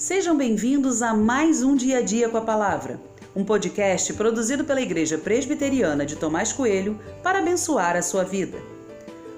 [0.00, 2.98] Sejam bem-vindos a mais um Dia a Dia com a Palavra,
[3.36, 8.56] um podcast produzido pela Igreja Presbiteriana de Tomás Coelho para abençoar a sua vida.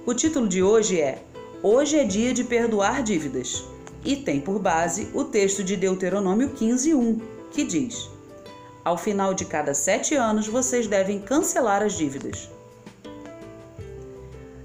[0.07, 1.21] O título de hoje é
[1.65, 3.65] Hoje é Dia de Perdoar Dívidas
[4.05, 7.21] e tem por base o texto de Deuteronômio 15:1,
[7.51, 8.09] que diz:
[8.85, 12.49] Ao final de cada sete anos vocês devem cancelar as dívidas.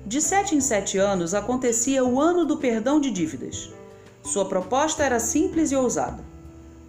[0.05, 3.73] De sete em sete anos acontecia o ano do perdão de dívidas.
[4.27, 6.21] Sua proposta era simples e ousada.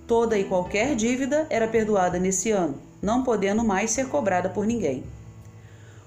[0.08, 5.04] Toda e qualquer dívida era perdoada nesse ano, não podendo mais ser cobrada por ninguém.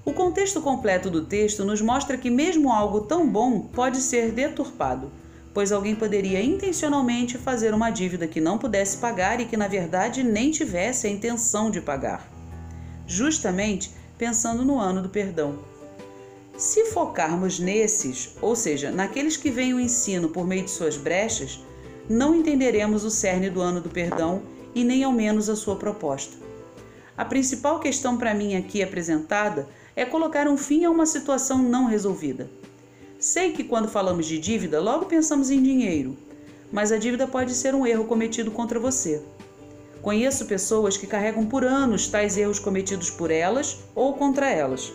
[0.03, 5.09] O contexto completo do texto nos mostra que, mesmo algo tão bom pode ser deturpado,
[5.53, 10.23] pois alguém poderia intencionalmente fazer uma dívida que não pudesse pagar e que, na verdade,
[10.23, 12.29] nem tivesse a intenção de pagar,
[13.07, 15.70] justamente pensando no ano do perdão.
[16.57, 21.59] Se focarmos nesses, ou seja, naqueles que veem o ensino por meio de suas brechas,
[22.09, 24.43] não entenderemos o cerne do ano do perdão
[24.75, 26.37] e nem ao menos a sua proposta.
[27.17, 31.85] A principal questão para mim aqui apresentada é colocar um fim a uma situação não
[31.85, 32.49] resolvida.
[33.19, 36.17] Sei que quando falamos de dívida, logo pensamos em dinheiro,
[36.71, 39.21] mas a dívida pode ser um erro cometido contra você.
[40.01, 44.91] Conheço pessoas que carregam por anos tais erros cometidos por elas ou contra elas.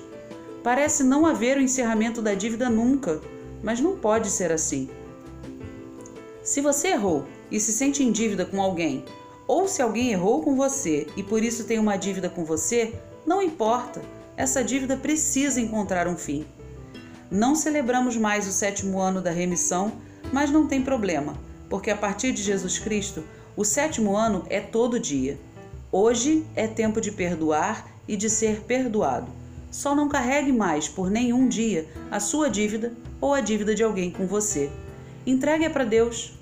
[0.66, 3.20] Parece não haver o encerramento da dívida nunca,
[3.62, 4.90] mas não pode ser assim.
[6.42, 9.04] Se você errou e se sente em dívida com alguém,
[9.46, 13.40] ou se alguém errou com você e por isso tem uma dívida com você, não
[13.40, 14.02] importa,
[14.36, 16.44] essa dívida precisa encontrar um fim.
[17.30, 19.92] Não celebramos mais o sétimo ano da remissão,
[20.32, 21.38] mas não tem problema,
[21.70, 23.22] porque a partir de Jesus Cristo,
[23.56, 25.38] o sétimo ano é todo dia.
[25.92, 29.45] Hoje é tempo de perdoar e de ser perdoado.
[29.76, 34.10] Só não carregue mais por nenhum dia a sua dívida ou a dívida de alguém
[34.10, 34.70] com você.
[35.26, 36.32] Entregue-a para Deus